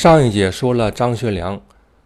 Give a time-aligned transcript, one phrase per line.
[0.00, 1.60] 上一节说了张学良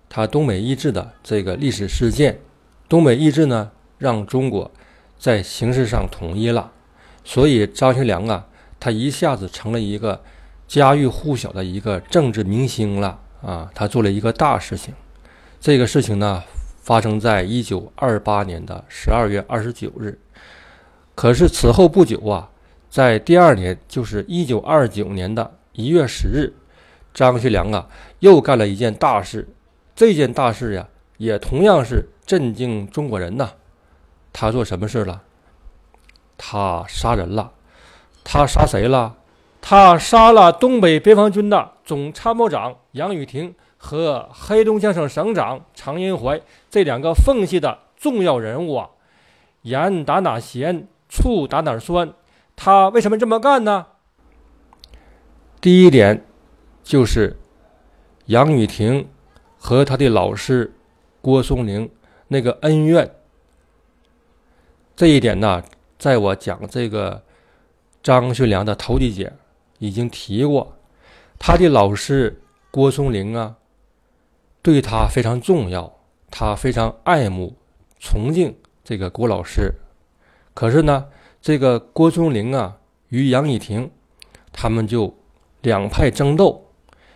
[0.09, 2.41] 他东北易帜的这个历史事件，
[2.89, 4.69] 东北易帜呢让中国
[5.17, 6.73] 在形式上统一了，
[7.23, 8.45] 所以张学良啊
[8.81, 10.21] 他一下子成了一个
[10.67, 14.93] 家喻户晓的一个政治明星了啊，他做了一个大事情。
[15.61, 16.43] 这个事情呢
[16.83, 20.19] 发生在一九二八年的十二月二十九日，
[21.15, 22.51] 可是此后不久啊，
[22.91, 26.53] 在第二年就是一九二九年的一月十日。
[27.15, 27.89] 张学良啊，
[28.19, 29.49] 又干了一件大事。
[29.95, 33.53] 这件大事呀，也同样是震惊中国人呐。
[34.33, 35.23] 他做什么事了？
[36.37, 37.53] 他杀人了。
[38.25, 39.15] 他杀谁了？
[39.61, 48.91] 他杀了东北边防军的总参谋长杨宇霆和黑龙江省省长常荫槐这两个奉系的重要人物啊。
[49.63, 52.13] 盐打哪咸，醋打哪酸。
[52.57, 53.87] 他为什么这么干呢？
[55.61, 56.25] 第一点。
[56.85, 57.35] 就是
[58.27, 59.09] 杨雨婷
[59.57, 60.75] 和他的老师
[61.23, 61.91] 郭松龄
[62.29, 63.11] 那个恩怨，
[64.95, 65.65] 这一点呢，
[65.99, 67.23] 在我讲这个
[68.03, 69.33] 张学良的头几节
[69.79, 70.77] 已经提过。
[71.39, 73.57] 他的老师郭松龄啊，
[74.61, 77.57] 对他非常重要，他非常爱慕、
[77.99, 79.73] 崇敬这个郭老师。
[80.53, 81.07] 可是呢，
[81.41, 83.91] 这个郭松龄啊与杨雨婷
[84.53, 85.17] 他们就
[85.63, 86.64] 两派争斗。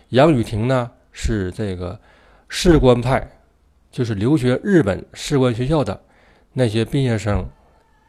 [0.09, 1.99] 杨雨婷呢是这个
[2.47, 3.29] 士官派，
[3.91, 6.01] 就是留学日本士官学校的
[6.53, 7.47] 那些毕业生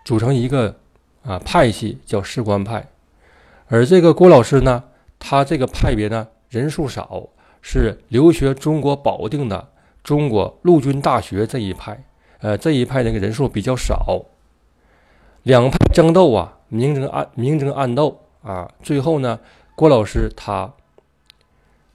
[0.06, 0.74] 组成一个
[1.22, 2.88] 啊派系，叫士官派。
[3.66, 4.82] 而这个郭老师呢，
[5.18, 7.28] 他这个派别呢人数少，
[7.60, 9.68] 是留学中国保定的
[10.02, 12.02] 中国陆军大学这一派。
[12.38, 14.24] 呃，这一派那个人数比较少，
[15.42, 18.66] 两派争斗啊，明争暗明争暗斗啊。
[18.82, 19.38] 最后呢，
[19.74, 20.72] 郭老师他。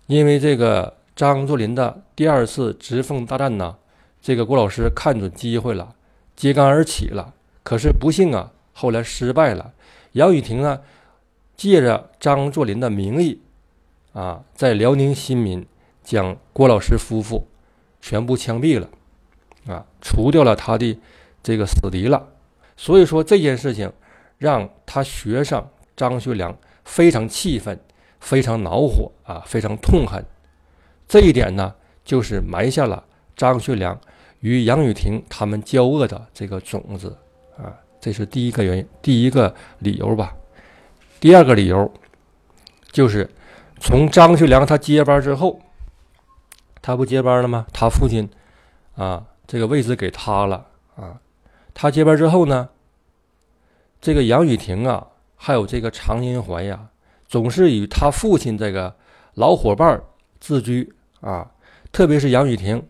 [0.07, 3.75] 因为这个张作霖的第二次直奉大战呢，
[4.21, 5.95] 这个郭老师看准机会了，
[6.35, 7.33] 揭竿而起了。
[7.63, 9.73] 可是不幸啊，后来失败了。
[10.11, 10.81] 杨雨婷呢，
[11.57, 13.41] 借着张作霖的名义，
[14.13, 15.65] 啊，在辽宁新民
[16.03, 17.47] 将郭老师夫妇
[17.99, 18.87] 全部枪毙了，
[19.67, 20.99] 啊，除掉了他的
[21.41, 22.27] 这个死敌了。
[22.77, 23.91] 所以说这件事情
[24.37, 27.79] 让他学生张学良非常气愤。
[28.25, 30.25] 非常恼火啊，非常痛恨，
[31.07, 33.05] 这一点呢，就是埋下了
[33.35, 33.95] 张学良
[34.39, 37.15] 与杨雨婷他们交恶的这个种子
[37.55, 37.71] 啊，
[38.01, 40.35] 这是第一个原因，第一个理由吧。
[41.19, 41.93] 第二个理由
[42.91, 43.29] 就是
[43.79, 45.59] 从张学良他接班之后，
[46.81, 47.67] 他不接班了吗？
[47.71, 48.27] 他父亲
[48.95, 50.65] 啊，这个位置给他了
[50.95, 51.21] 啊。
[51.75, 52.69] 他接班之后呢，
[54.01, 56.89] 这个杨雨婷啊，还有这个常荫槐呀。
[57.27, 58.93] 总是与他父亲这个
[59.33, 60.01] 老伙伴
[60.39, 61.49] 自居啊，
[61.91, 62.81] 特别是杨雨婷，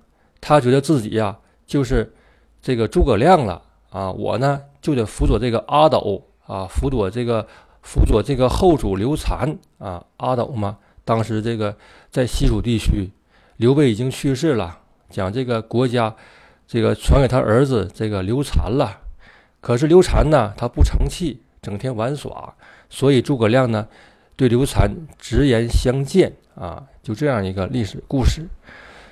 [0.42, 2.14] 他觉得自己呀就是
[2.62, 7.48] 这个诸葛亮了啊，我呢就得辅佐这个阿斗啊，辅佐这个
[7.82, 11.76] 辅佐这个后主刘禅啊，阿斗嘛，当时这个
[12.12, 13.10] 在西蜀地区，
[13.58, 14.80] 刘备已经去世了，
[15.10, 16.14] 讲这个国家
[16.68, 19.00] 这个传给他儿子这个刘禅了，
[19.62, 22.54] 可是刘禅呢，他不成器，整天玩耍，
[22.90, 23.88] 所以诸葛亮呢。
[24.36, 28.46] 对刘禅直言相见啊，就这样一个历史故事。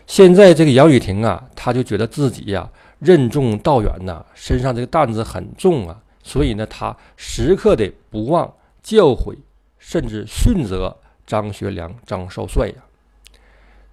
[0.06, 2.70] 现在这个杨雨婷啊，他就觉得自己呀
[3.00, 9.38] 任重道远呐，身上这个担子很重啊，所以呢，他时刻的不忘教诲，
[9.80, 12.76] 甚至训责张学良张少帅呀。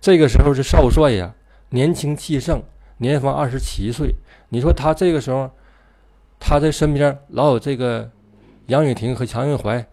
[0.00, 1.32] 这个时候是少帅呀，
[1.68, 2.60] 年轻气盛，
[2.98, 4.12] 年方二十七岁。
[4.48, 5.48] 你说他这个时候，
[6.40, 8.10] 他在身边老有这个
[8.66, 9.86] 杨雨婷和常荫槐。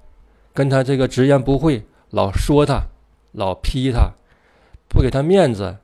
[0.58, 2.82] 跟他这个直言不讳，老说他，
[3.34, 4.10] 老批他，
[4.90, 5.78] 不给他面子，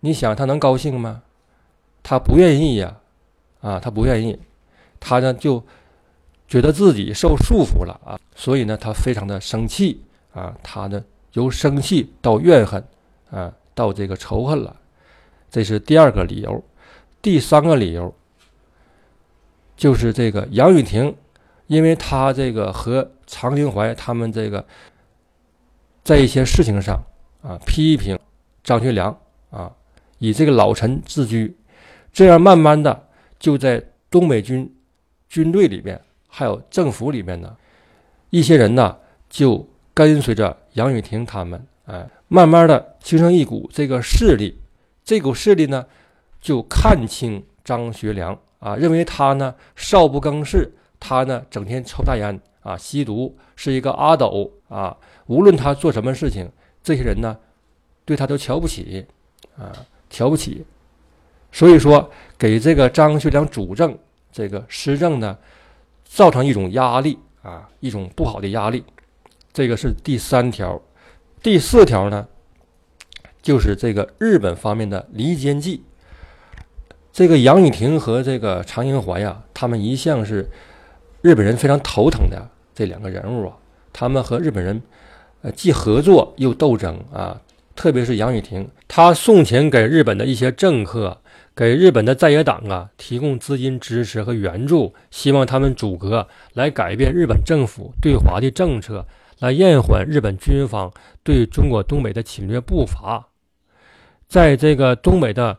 [0.00, 1.22] 你想他能高兴吗？
[2.02, 2.96] 他不愿意呀，
[3.60, 4.36] 啊，他不愿意，
[4.98, 5.62] 他呢就
[6.48, 10.02] 觉得自己受束缚了啊，所以呢他非常的生气
[10.32, 11.00] 啊，他呢
[11.34, 12.82] 由生气到怨恨
[13.30, 14.74] 啊，到这个仇恨了，
[15.52, 16.60] 这是第二个理由。
[17.22, 18.12] 第三个理由
[19.76, 21.14] 就是这个杨雨婷，
[21.68, 24.66] 因为他这个和常荫槐他们这个
[26.02, 27.00] 在一些事情上
[27.42, 28.18] 啊批评
[28.64, 29.16] 张学良
[29.50, 29.70] 啊，
[30.18, 31.56] 以这个老臣自居，
[32.12, 34.74] 这样慢慢的就在东北军
[35.28, 37.56] 军队里边，还有政府里面呢，
[38.30, 38.96] 一些人呢
[39.30, 44.58] 就跟随着杨雨婷他们，哎，慢慢的形成一股这个势力，
[45.04, 45.86] 这股势力呢
[46.40, 52.40] 就看清张学良啊，认为他呢少不更事，他呢整天抽大烟。
[52.60, 54.94] 啊，吸毒是一个阿斗啊！
[55.26, 56.50] 无论他做什么事情，
[56.82, 57.34] 这些人呢，
[58.04, 59.06] 对他都瞧不起
[59.56, 59.72] 啊，
[60.10, 60.66] 瞧不起。
[61.50, 63.96] 所以说，给这个张学良主政
[64.30, 65.38] 这个施政呢，
[66.04, 68.84] 造成一种压力啊，一种不好的压力。
[69.50, 70.78] 这个是第三条，
[71.42, 72.28] 第四条呢，
[73.40, 75.82] 就是这个日本方面的离间计。
[77.12, 80.50] 这个杨雨婷和这个常英怀呀，他们一向是
[81.20, 83.56] 日本人非常头疼的这两个人物啊。
[83.92, 84.80] 他们和日本人
[85.42, 87.40] 呃既合作又斗争啊，
[87.74, 91.20] 特别是杨雨婷，他送钱给日本的一些政客。
[91.56, 99.04] 给日本的在野党啊提供资金支持和援助，希望他们组阁来改变日本政府对华的政策，
[99.40, 100.92] 来延缓日本军方
[101.24, 103.30] 对中国东北的侵略步伐。
[104.28, 105.58] 在这个东北的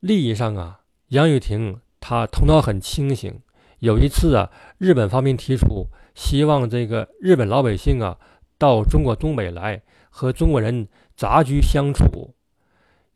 [0.00, 3.40] 利益上啊，杨雨婷他头脑很清醒。
[3.84, 8.16] 有一次啊，日本方面提出希望这个日本老百姓啊
[8.56, 12.34] 到中国东北来和中国人杂居相处，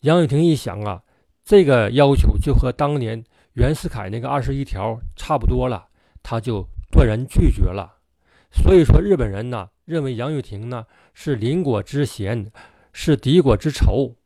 [0.00, 1.02] 杨雨婷一想啊。
[1.42, 3.24] 这个要求就和当年
[3.54, 5.86] 袁世凯那个二十一条差不多了，
[6.22, 7.96] 他就断然拒绝了。
[8.52, 10.84] 所以说，日本人呢认为杨玉婷呢
[11.14, 12.52] 是邻国之嫌，
[12.92, 14.16] 是敌国之仇，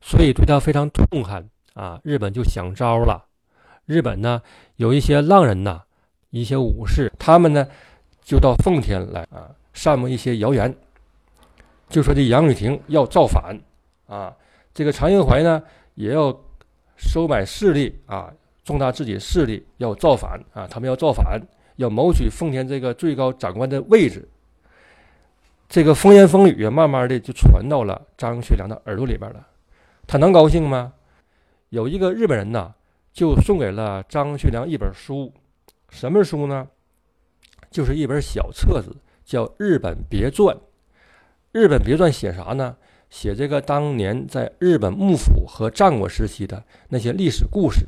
[0.00, 2.00] 所以对他非常痛恨啊。
[2.02, 3.26] 日本就想招了。
[3.86, 4.42] 日本呢
[4.74, 5.82] 有一些浪人呐，
[6.32, 7.64] 一些武士，他们呢
[8.20, 10.74] 就到奉天来啊，散布一些谣言，
[11.88, 13.56] 就说这杨雨婷要造反
[14.08, 14.34] 啊，
[14.74, 15.62] 这个常英怀呢
[15.94, 16.36] 也要。
[16.98, 18.32] 收买势力啊，
[18.62, 20.68] 壮大自己势力，要造反啊！
[20.70, 21.40] 他们要造反，
[21.76, 24.28] 要谋取奉天这个最高长官的位置。
[25.68, 29.44] 这个风言风语，慢慢的就传到了张学良的耳朵里边了。
[30.06, 30.92] 他能高兴吗？
[31.70, 32.72] 有一个日本人呐，
[33.12, 35.32] 就送给了张学良一本书，
[35.92, 36.66] 什么书呢？
[37.70, 38.96] 就是一本小册子，
[39.26, 40.56] 叫《日本别传》。
[41.52, 42.74] 《日本别传》写啥呢？
[43.10, 47.86] 写这个当年在日本幕府和战国时期的那些历史故事，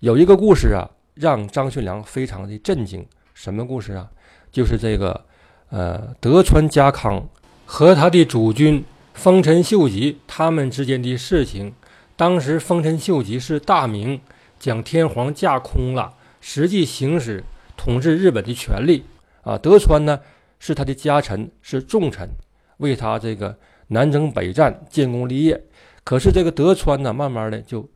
[0.00, 3.06] 有一个故事啊，让张学良非常的震惊。
[3.32, 4.10] 什么故事啊？
[4.50, 5.24] 就是这个，
[5.70, 7.28] 呃，德川家康
[7.64, 8.84] 和他的主君
[9.14, 11.72] 丰臣秀吉他们之间的事情。
[12.16, 14.20] 当时丰臣秀吉是大明，
[14.58, 16.14] 将天皇架空了，
[16.46, 17.42] 实际行使
[17.74, 19.02] 统治日本的权利
[19.44, 19.56] 啊。
[19.56, 20.20] 德川呢
[20.58, 22.28] 是他的家臣，是重臣，
[22.76, 23.56] 为他这个。
[23.88, 25.62] 南征北战，建功立业。
[26.04, 27.86] 可是这个德川呢，慢慢的就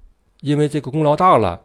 [0.42, 1.58] 因为这个功劳大了，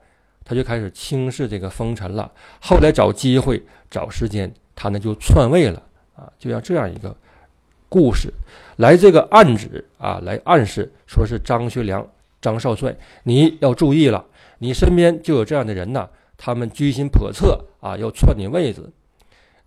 [0.45, 2.31] 他就开始轻视这个丰臣了。
[2.61, 5.83] 后来找机会、找时间，他呢就篡位了
[6.15, 6.31] 啊！
[6.39, 7.13] 就像这样一个
[7.89, 8.33] 故事，
[8.77, 12.07] 来这个暗指啊，来暗示说是张学良、
[12.41, 14.25] 张少帅，你要注意了，
[14.59, 16.07] 你身边就有这样的人呐，
[16.45, 18.91] 他们居心叵测啊，要篡你位子。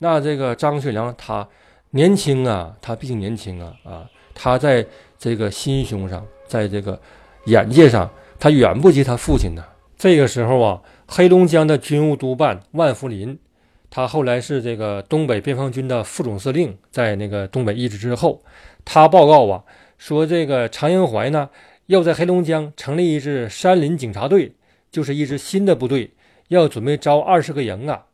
[0.01, 1.49] 那这个张学良他
[1.93, 4.11] 年轻啊，他毕竟年轻啊啊。
[4.35, 4.87] 他在
[5.17, 7.01] 这个心胸上，在这个
[7.47, 9.65] 眼界上，他远不及他父亲呢。
[9.97, 13.39] 这个时候啊，黑龙江的军务督办万福林，
[13.89, 18.43] 他后来是这个东北边防军的副总司令，在那个东北易帜之后，
[18.85, 19.65] 他报告啊，
[19.97, 21.49] 说这个常英怀呢，
[21.87, 24.53] 要在黑龙江成立一支山林警察队，
[24.91, 26.11] 就是一支新的部队，
[26.49, 28.07] 要准备招二十个营啊，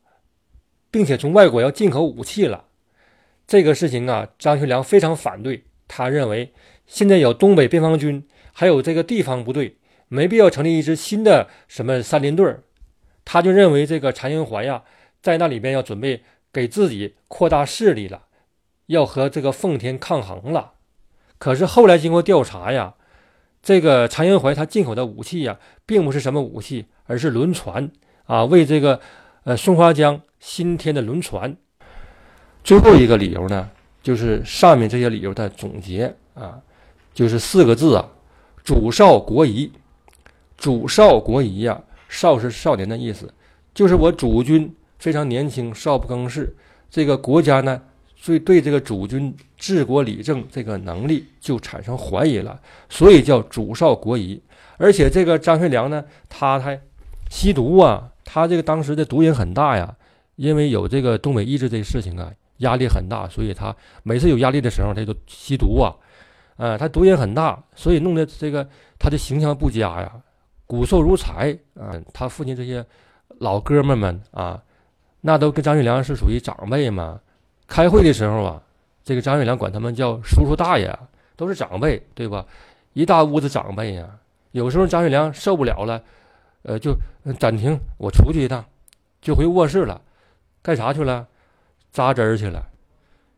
[0.90, 2.66] 并且从外国要进口武器了。
[3.46, 5.64] 这个事情啊，张学良非常反对。
[5.88, 6.52] 他认为，
[6.86, 9.76] 现在有东北边防军，还有这个地方部队，
[10.08, 12.62] 没必要成立一支新的什么三林队儿。
[13.24, 14.84] 他就认为这个常英怀呀，
[15.20, 16.22] 在那里边要准备
[16.52, 18.22] 给自己扩大势力了，
[18.86, 20.72] 要和这个奉天抗衡了。
[21.38, 22.94] 可是后来经过调查呀，
[23.62, 27.90] 这个常英怀他进口的武器呀，并不是什么武器，而是轮船
[28.32, 28.98] 啊，为这个
[29.44, 31.54] 呃松花江新添的轮船。
[32.64, 33.68] 最后一个理由呢？
[34.02, 36.58] 就是上面这些理由的总结啊，
[37.12, 38.08] 就是四个字啊，
[38.64, 39.70] 主少国疑。
[40.56, 43.30] 主少国疑呀，少是少年的意思，
[43.74, 46.56] 就是我主君非常年轻，少不更事。
[46.88, 47.82] 这个国家呢，
[48.16, 52.58] 所以对这个主君治国理政这个能力就产生怀疑了，
[52.88, 54.40] 所以叫主少国疑。
[54.78, 56.80] 而且这个张学良呢，他还
[57.32, 59.96] 吸毒啊，他这个当时的毒瘾很大呀，
[60.36, 62.30] 因为有这个东北易帜这个事情啊。
[62.58, 63.74] 压力很大，所以他
[64.04, 65.90] 每次有压力的时候，他就吸毒啊，
[66.56, 68.64] 呃，他毒瘾很大，所以弄得这个
[69.00, 70.12] 他的形象不佳呀，
[70.64, 71.96] 骨瘦如柴啊。
[72.14, 72.84] 他父亲这些
[73.38, 74.62] 老哥们们啊，
[75.22, 77.18] 那都跟张学良是属于长辈嘛。
[77.66, 78.62] 开会的时候啊，
[79.02, 80.96] 这个张学良管他们叫叔叔大爷，
[81.34, 82.46] 都是长辈，对吧？
[82.92, 84.06] 一大屋子长辈呀。
[84.52, 86.00] 有时候张学良受不了了，
[86.62, 86.96] 呃，就
[87.38, 88.64] 暂停，我出去一趟，
[89.20, 90.00] 就回卧室了，
[90.62, 91.28] 干啥去了？
[91.92, 92.68] 扎针儿去了，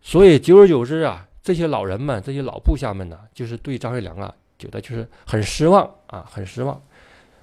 [0.00, 6.80] 所以久而久之啊，这些老人们、这些老部下们呢，就是对张学良啊觉得就是很失望啊，很失望。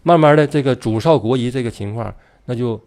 [0.04, 2.82] 慢慢的，这个主少国疑这个情况那就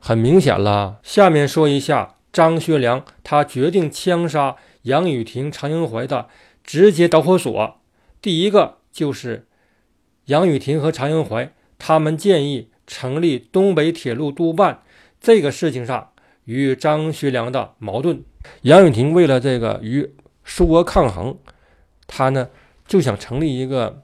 [0.00, 0.98] 很明显了。
[1.02, 6.28] 下面说一下张学良他决定枪杀杨雨婷、常英怀的
[6.64, 7.76] 直接导火索。
[8.22, 9.46] 第一个就是
[10.24, 14.82] 杨雨婷和常英怀他们建议成立东北铁路督办
[15.20, 16.10] 这个事情上
[16.44, 18.22] 与张学良的矛盾。
[18.62, 20.08] 杨雨婷为了这个与
[20.44, 21.36] 苏俄抗衡，
[22.06, 22.48] 他呢
[22.86, 24.02] 就想成立一个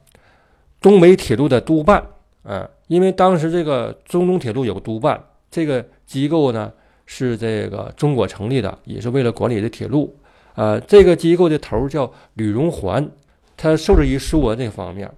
[0.81, 2.05] 东北铁路的督办。
[2.43, 6.73] 啊，因为当时这个中东铁路有督办这个机构呢，
[7.07, 10.19] 是这个中国成立的，也是为了管理这铁路。
[10.55, 13.09] 啊，这个机构的头叫吕荣桓，
[13.57, 15.09] 他受制于苏俄这方面，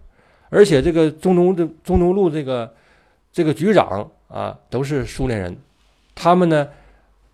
[0.51, 2.73] 而且这个中东的中东路这个
[3.33, 5.57] 这个局长啊，都是苏联人，
[6.15, 6.69] 他们呢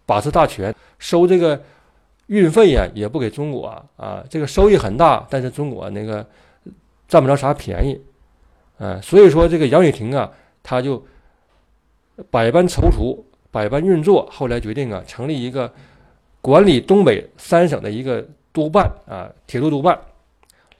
[0.06, 1.60] 把持大权，收这个
[2.26, 6.26] 运费呀，也不给中国啊，这个收益很大，但是中国那个
[7.08, 8.00] 占不着啥便宜。
[8.78, 10.30] 嗯，所以说这个杨雨婷啊，
[10.62, 11.04] 他就
[12.30, 13.18] 百般踌躇，
[13.50, 15.70] 百般运作，后来决定啊，成立一个
[16.40, 19.98] 管理东北三省的一个督办啊，铁路督办，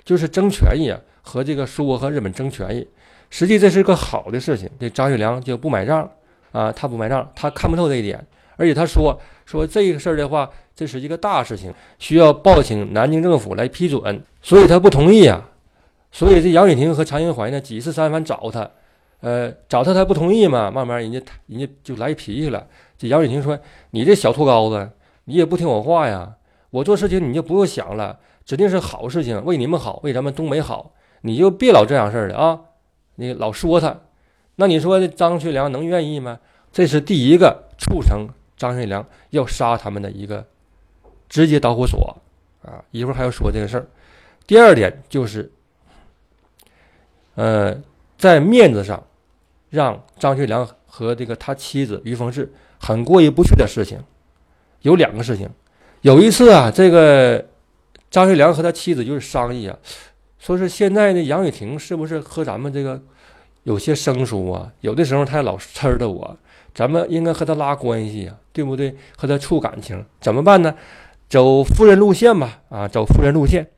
[0.03, 2.87] 就是争权益啊，和这个苏俄和日本争权益。
[3.31, 6.11] 实际这是个好的事情，这张学良就不买账
[6.53, 8.25] 啊，他不买账，他看不透这一点，
[8.57, 15.49] 而且他说说这个事儿的话，这是一个大事情，需要报请南京政府来批准，所以他不同意啊。
[16.11, 18.69] 所以这杨雨婷和常英怀呢，几次三番找他，
[19.21, 22.67] 呃，找他他不同意嘛，慢慢人家人家就来脾气了。
[22.99, 23.57] 这杨雨婷说
[23.93, 24.91] ：“你这小兔羔子，
[25.27, 26.35] 你也不听我话呀！
[26.71, 32.61] 我做事情你就不用想了，指定是好事情，为你们好，为咱们东北好，你就别老这样事儿了啊！
[33.17, 34.01] 你老说他，
[34.57, 36.39] 那你说这张学良能愿意吗？
[36.73, 40.47] 这是第一个促成张学良要杀他们的一个
[41.29, 42.17] 直接导火索
[42.63, 42.85] 啊！
[42.91, 43.87] 一会儿还要说这个事儿。
[44.47, 45.51] 第二点就是。”
[47.37, 47.75] 呃，
[48.19, 49.03] 在面子上，
[49.71, 53.99] 让张学良和这个他妻子于凤至很过意不去的事情，
[54.83, 55.49] 有两个事情。
[56.03, 57.47] 有一次啊，这个
[58.11, 59.79] 张学良和他妻子就是商议啊，
[60.41, 63.01] 说是现在呢杨雨婷是不是和咱们这个
[63.63, 64.73] 有些生疏啊？
[64.81, 66.37] 有的时候她老呲的我，
[66.75, 68.97] 咱们应该和她拉关系啊，对不对？
[69.17, 70.75] 和她处感情，怎么办呢？
[71.29, 73.69] 走夫人路线吧，啊，走夫人路线。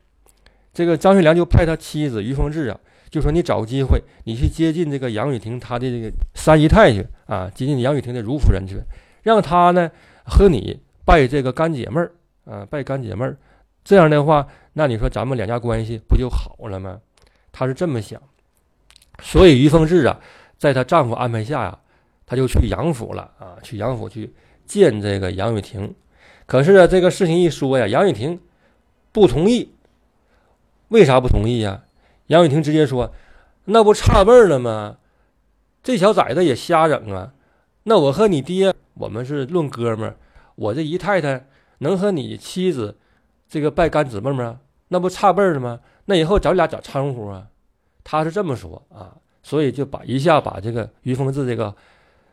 [0.73, 2.79] 这个张学良就派他妻子于凤至啊。
[3.11, 8.81] 就说你找机会，你去接近这个杨雨婷她的这个三姨太去啊，接近杨雨婷的如夫人去，
[9.21, 9.91] 让她呢
[10.25, 12.11] 和你拜这个干姐妹儿
[12.45, 13.37] 啊，拜干姐妹儿。
[13.83, 16.99] 这样的话，那你说咱们两家关系不就好了吗？
[17.51, 18.21] 她是这么想。
[19.21, 20.19] 所以于凤至啊，
[20.57, 21.79] 在她丈夫安排下呀，
[22.25, 24.33] 她就去杨府了啊，去杨府去
[24.65, 25.93] 见这个杨雨婷。
[26.45, 28.39] 可是啊，这个事情一说呀，杨雨婷
[29.11, 29.73] 不同意。
[30.89, 31.83] 为啥不同意呀？
[32.27, 33.13] 杨雨婷直接说
[33.65, 34.97] ：“那不差辈儿了吗？
[35.81, 37.33] 这小崽子也瞎整啊！
[37.83, 40.15] 那我和你爹，我们是论哥们儿。
[40.55, 41.47] 我这姨太太
[41.79, 42.97] 能和你妻子
[43.53, 44.59] 这个拜干姊妹吗？
[44.87, 45.79] 那不差辈儿了吗？
[46.05, 47.47] 那以后咱俩咋称呼啊？”
[48.03, 51.75] 他是这么说啊，所以就把一下把这个于凤至这个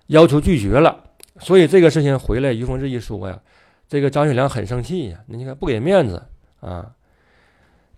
[0.07, 1.05] 要求拒绝了。
[1.39, 3.39] 所以这个事情回来，于凤至一说呀，
[3.87, 6.27] 这个张学良很生气呀，你看不给面子
[6.61, 6.91] 啊，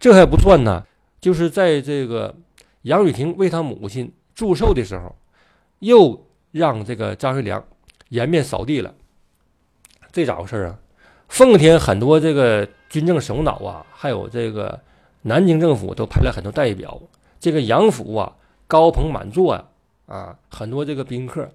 [0.00, 0.84] 这还不算呢。
[1.20, 2.34] 就是在这个
[2.82, 5.14] 杨雨婷为他母亲祝寿的时候，
[5.78, 7.64] 又让这个张学良
[8.08, 8.92] 颜面扫地了。
[10.10, 10.78] 这咋回事啊？
[11.32, 14.78] 奉天很多这个军政首脑啊，还有这个
[15.22, 17.00] 南京政府都派了很多代表。
[17.40, 18.30] 这个杨府啊，
[18.66, 19.64] 高朋满座呀，
[20.04, 21.48] 啊，很多这个宾客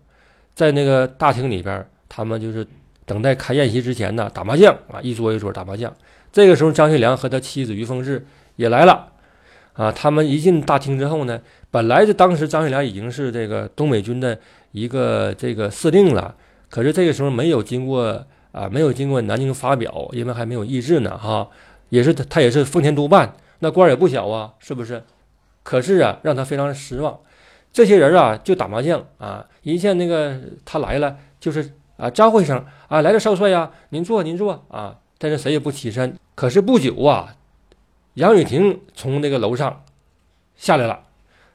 [0.56, 2.66] 在那个大厅里边，他们就是
[3.06, 5.96] 等待开宴席之前呢，打麻将啊，一桌一桌打麻将。
[6.32, 9.10] 这个时候，张学良和他妻子于凤至也来了。
[9.74, 14.40] 啊，他们一进大厅之后呢，本来就当时张学良已经是这个东北军的
[14.72, 16.34] 一个这个司令了，
[16.68, 18.26] 可是这个时候没有经过
[18.58, 21.48] 啊，没有经过南京发表，因为还没有议制呢，哈，
[21.90, 25.04] 也是他他也是奉天督办，那官儿也不小啊，是不是？
[25.62, 27.20] 可是啊，让他非常失望，
[27.72, 36.18] 这些人啊就打麻将啊，一见那个他来了，就是啊招呼一声啊，来了少帅呀，您坐您坐啊，但是谁也不起身。
[36.34, 37.36] 可是不久啊。
[38.16, 39.84] 杨雨婷从那个楼上
[40.56, 41.04] 下来了，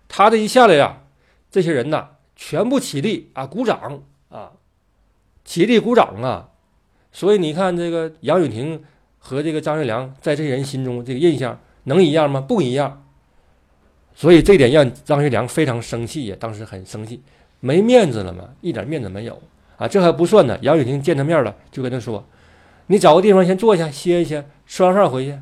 [0.06, 1.02] 他这一下来呀，
[1.50, 4.52] 这些人呐全部起立啊，鼓掌啊，
[5.44, 6.50] 起立鼓掌啊。
[7.12, 8.83] 所以你看，这个杨雨婷
[9.19, 12.40] 和这个张学良在这些人心中这个印象能一样吗？
[12.40, 13.04] 不一样。
[14.14, 17.23] 所以这点让张学良非常生气呀，当时很生气，
[17.61, 19.40] 没面子了嘛，一点面子没有
[19.76, 19.87] 啊。
[19.87, 22.25] 这还不算呢，杨雨婷见他面了，就跟他说
[22.88, 25.38] ：“你找个地方先坐下歇一歇，吃完饭回去。”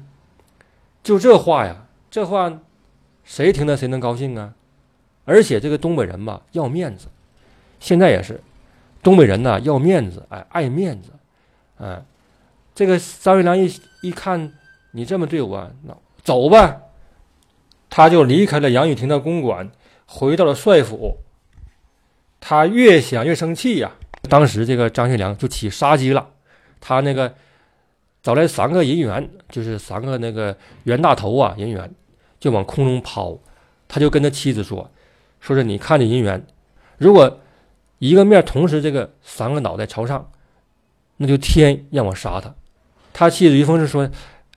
[1.02, 2.60] 就这话呀，这话
[3.24, 4.54] 谁听了谁能高兴啊？
[5.24, 7.06] 而且这个东北人吧，要面子，
[7.78, 8.40] 现在也是，
[9.02, 11.10] 东北人呐要面子，哎，爱面子，
[11.80, 12.02] 哎，
[12.74, 13.72] 这个张学良一
[14.02, 14.52] 一看
[14.92, 16.82] 你这么对我，那走吧，
[17.88, 19.70] 他就离开了杨雨婷的公馆，
[20.06, 21.18] 回到了帅府。
[22.38, 23.92] 他越想越生气呀，
[24.28, 26.30] 当时这个张学良就起杀机了，
[26.80, 27.34] 他那个
[28.22, 31.92] 找来三个银元，就是三个那个袁大头啊，银元
[32.38, 33.38] 就往空中抛，
[33.88, 34.90] 他就跟他妻子说。
[35.38, 36.46] 说是你看这银元，
[36.98, 37.40] 如果
[37.98, 40.30] 一个面同时这个三个脑袋朝上，
[41.22, 42.54] 那就天让我杀他。
[43.12, 44.08] 他妻子于峰是说，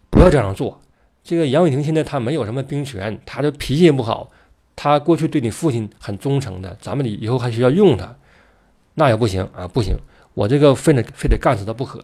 [0.09, 0.79] 不要这样做。
[1.21, 4.31] 这个杨伟霆现在他没有什么兵权，他的脾气也不好，
[4.73, 8.15] 他过去对你父亲很忠诚的，咱们以后还需要用他，
[8.93, 9.97] 那也不行啊，不行，
[10.33, 12.01] 我这个非得非得干死他不可，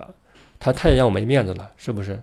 [0.60, 2.22] 他太让我没面子了，是不是？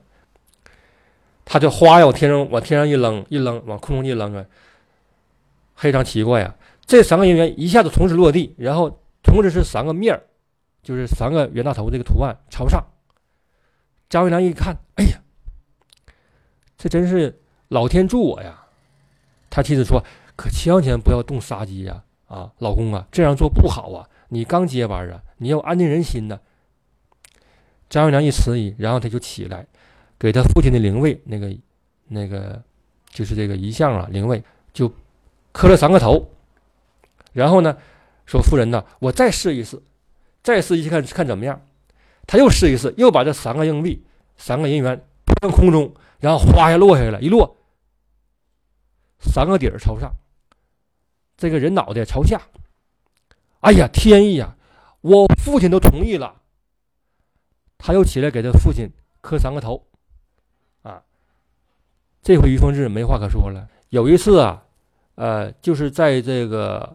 [1.47, 4.45] 他就花呀往天上往天上一扔一扔，往空中一扔啊。
[5.75, 6.55] 非常奇怪啊！
[6.87, 10.23] 这三个银元一下子同时落地，然后同时是三个面儿，
[10.87, 12.81] 就是三个袁大头这个图案朝上。
[14.09, 15.21] 张学良一看，哎呀，
[16.79, 18.67] 这真是老天助我呀！
[19.51, 20.01] 他妻子说
[20.39, 22.05] ：“可千万千万不要动杀机呀！
[22.29, 24.09] 啊，老公啊，这样做不好啊！
[24.29, 26.39] 你刚接班啊，你要安定人心呢。”
[27.91, 29.67] 张学良一迟疑，然后他就起来，
[30.17, 31.53] 给他父亲的灵位那个
[32.07, 32.63] 那个
[33.09, 34.41] 就是这个遗像啊，灵位
[34.73, 34.93] 就。
[35.53, 36.29] 磕了三个头，
[37.33, 37.79] 然后呢，
[38.27, 39.81] 说夫人呐，我再试一试，
[40.47, 41.61] 再试一试看看怎么样。
[42.25, 45.05] 他又试一试，又把这三个硬币、三个银元
[45.43, 47.57] 上空中，然后哗下落下来了，一落，
[49.19, 50.13] 三个底儿朝上，
[51.37, 52.41] 这个人脑袋朝下。
[53.59, 54.57] 哎呀，天意呀！
[55.01, 56.37] 我父亲都同意了。
[57.77, 58.89] 他又起来给他父亲
[59.21, 59.85] 磕三个头，
[60.83, 61.03] 啊，
[62.23, 63.69] 这回于凤至没话可说了。
[63.89, 64.63] 有一次啊。
[65.17, 66.95] 呃，就是在这个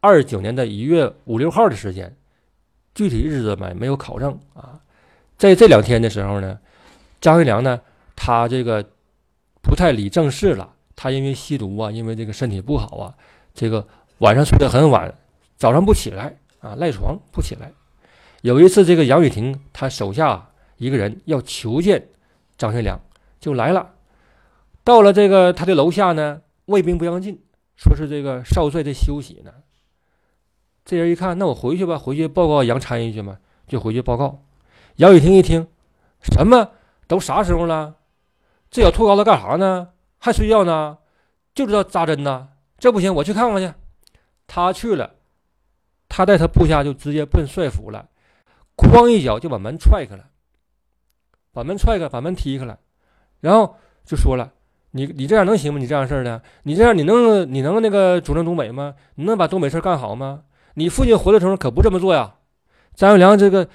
[0.00, 2.16] 二九年的一月五六号的时间，
[2.94, 4.80] 具体日子没没有考证啊。
[5.38, 6.58] 在这两天的时候呢，
[7.20, 7.80] 张学良呢，
[8.14, 8.84] 他这个
[9.62, 10.74] 不太理政事了。
[10.94, 13.14] 他因为吸毒啊，因为这个身体不好啊，
[13.54, 13.86] 这个
[14.18, 15.12] 晚上睡得很晚，
[15.56, 17.72] 早上不起来啊，赖床不起来。
[18.42, 22.08] 有一次，这个杨雨婷他手下一个人要求见
[22.56, 23.00] 张学良，
[23.40, 23.94] 就来了。
[24.84, 27.42] 到了这个他的楼下呢，卫兵不让进。
[27.74, 29.50] 说是这个少帅在休息呢，
[30.84, 34.42] 这人一看，那我回去吧，回去报告杨参议去嘛，就回去报告。
[34.96, 35.66] 杨雨婷一听，
[36.20, 36.70] 什么
[37.06, 37.96] 都啥时候了，
[38.70, 39.90] 这小兔羔子干啥呢？
[40.18, 40.98] 还睡觉呢？
[41.54, 42.48] 就知道扎针呢？
[42.78, 43.72] 这不行，我去看看去。
[44.46, 45.14] 他去了，
[46.08, 48.08] 他带他部下就直接奔帅府了，
[48.76, 50.24] 哐一脚就把门踹开了，
[51.52, 52.78] 把门踹开，把门踢开了，
[53.40, 54.52] 然后就说了。
[54.90, 55.78] 你你这样能行吗？
[55.78, 58.94] 你这样事儿的，你这样你能你能那个主政东北吗？
[59.14, 60.42] 你能把东北事干好吗？
[60.74, 62.34] 你父亲活的时候可不这么做呀。
[62.94, 63.68] 张学良这个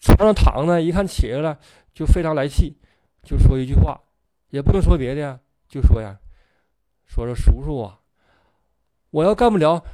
[0.00, 1.58] 床上躺着，一看起来了，
[1.94, 2.76] 就非常来气，
[3.22, 4.00] 就说一句话，
[4.50, 6.16] 也不能说别的呀，就说呀，
[7.06, 7.98] 说说叔叔啊，
[9.10, 9.84] 我要干不了，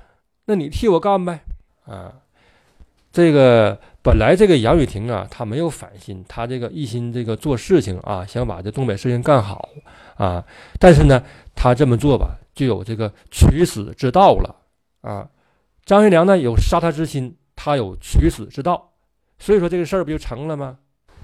[0.47, 1.45] 那你替我干呗，
[1.85, 2.23] 啊，
[3.13, 3.79] 这个。
[4.01, 9.69] 本来这个杨雨婷啊，他没有反心，他这个一心这个做事情啊，想把这东北事情干好
[10.15, 10.43] 啊。
[10.81, 11.23] 但是呢，
[11.55, 14.57] 他这么做吧，就有这个取死之道了
[15.03, 15.29] 啊。
[15.89, 18.93] 张学良呢有杀他之心，他有取死之道，
[19.39, 20.77] 所以说这个事儿不就成了吗？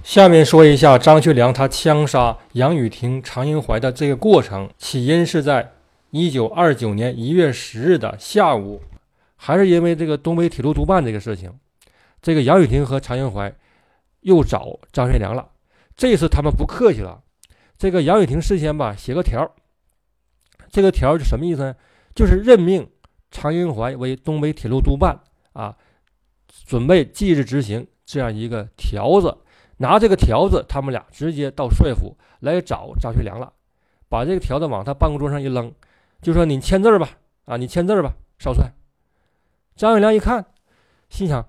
[0.03, 5.71] 下面说一下张学良他枪杀杨雨婷、常荫槐的这个过程，起因是在
[6.13, 8.81] 一九二九年一月十日的下午，
[9.37, 11.53] 还是因为这个东北铁路督办这个事情。
[12.23, 13.55] 这个杨雨婷和常荫槐
[14.21, 15.47] 又找张学良了，
[15.95, 17.21] 这次他们不客气了。
[17.77, 19.55] 这个杨雨婷事先吧写个条，
[20.71, 21.77] 这个条是什么意思呢？
[22.15, 22.89] 就是任命
[23.35, 25.19] 常英怀为东北铁路督办
[25.55, 25.77] 啊，
[26.67, 29.37] 准备即日执行这样一个条子。
[29.79, 33.53] 拿这个条子，他们俩直接到帅府来找张学良了，
[34.09, 35.73] 把这个条子往他办公桌上一扔，
[36.23, 37.11] 就说：“你签字吧，
[37.45, 38.71] 啊，你签字吧，少帅。”
[39.75, 40.47] 张学良一看，
[41.09, 41.45] 心想。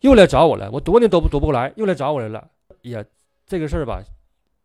[0.00, 2.46] 又来找我了，我躲你都不躲不过来，又来找我来了。
[2.82, 3.02] 呀，
[3.46, 4.02] 这个事儿吧，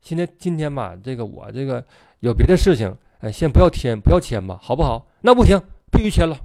[0.01, 1.81] 今天今天吧，这个我这个
[2.19, 5.07] 有别的事情，哎，先不要签，不要签吧，好不好？
[5.21, 6.35] 那不行，必须签了。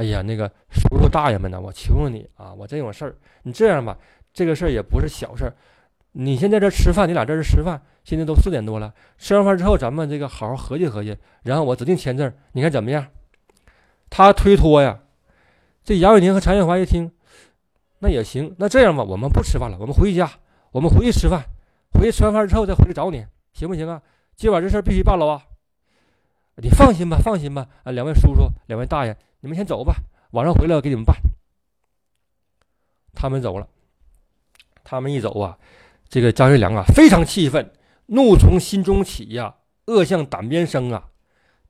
[0.00, 3.14] 哎呀，那个叔叔大爷们呢，我求求你啊，我真有事儿。
[3.42, 3.98] 你这样吧，
[4.32, 5.54] 这个事儿也不是小事儿。
[6.12, 8.94] 你先在这吃饭，你俩在这吃饭，现在都四点多了。
[9.18, 13.08] 吃完饭之后，咱们这个好好合计合计，然后我指定签字，你看怎么样？
[14.08, 15.00] 他推脱呀。
[15.84, 17.12] 这杨伟宁和常艳华一听。
[17.98, 20.30] 那也行，那这样吧，我们不吃饭了，我们回家，
[20.72, 21.44] 我们回去吃饭，
[21.92, 24.00] 回去吃完饭之后再回来找你，行不行啊？
[24.34, 25.42] 今晚这事儿必须办了啊！
[26.56, 29.96] 你放心吧，放心吧，啊，两位叔叔，两位大爷，你们先走吧，
[30.32, 31.16] 晚上回来我给你们办。
[33.14, 33.68] 他们走了，
[34.84, 35.58] 他们一走啊，
[36.08, 37.72] 这个张学良啊非常气愤，
[38.06, 41.10] 怒从心中起呀，恶向胆边生啊，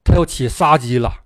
[0.04, 1.24] 他要起杀机了。